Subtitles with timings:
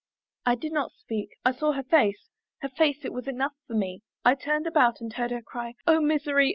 [0.47, 4.01] I did not speak I saw her face, Her face it was enough for me;
[4.25, 6.49] I turned about and heard her cry, "O misery!